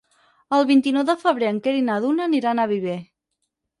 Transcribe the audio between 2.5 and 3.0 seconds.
a Viver.